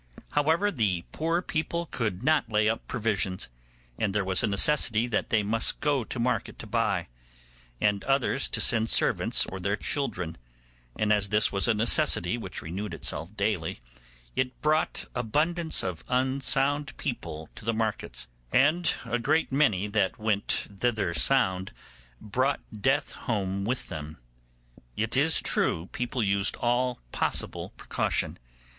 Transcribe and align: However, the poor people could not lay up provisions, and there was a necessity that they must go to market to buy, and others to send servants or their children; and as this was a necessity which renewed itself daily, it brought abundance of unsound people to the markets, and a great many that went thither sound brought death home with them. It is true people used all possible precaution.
However, 0.31 0.71
the 0.71 1.03
poor 1.11 1.43
people 1.43 1.85
could 1.85 2.23
not 2.23 2.49
lay 2.49 2.67
up 2.67 2.87
provisions, 2.87 3.49
and 3.99 4.15
there 4.15 4.25
was 4.25 4.41
a 4.41 4.47
necessity 4.47 5.05
that 5.05 5.29
they 5.29 5.43
must 5.43 5.79
go 5.79 6.03
to 6.03 6.17
market 6.17 6.57
to 6.57 6.65
buy, 6.65 7.05
and 7.79 8.03
others 8.05 8.47
to 8.47 8.59
send 8.61 8.89
servants 8.89 9.45
or 9.45 9.59
their 9.59 9.75
children; 9.75 10.39
and 10.95 11.13
as 11.13 11.29
this 11.29 11.51
was 11.51 11.67
a 11.67 11.75
necessity 11.75 12.35
which 12.35 12.63
renewed 12.63 12.95
itself 12.95 13.37
daily, 13.37 13.79
it 14.35 14.59
brought 14.59 15.05
abundance 15.13 15.83
of 15.83 16.03
unsound 16.07 16.97
people 16.97 17.49
to 17.53 17.63
the 17.63 17.69
markets, 17.71 18.27
and 18.51 18.95
a 19.05 19.19
great 19.19 19.51
many 19.51 19.85
that 19.85 20.17
went 20.17 20.65
thither 20.79 21.13
sound 21.13 21.71
brought 22.19 22.81
death 22.81 23.11
home 23.11 23.65
with 23.65 23.89
them. 23.89 24.17
It 24.97 25.15
is 25.15 25.43
true 25.43 25.89
people 25.91 26.23
used 26.23 26.55
all 26.55 26.99
possible 27.11 27.69
precaution. 27.77 28.39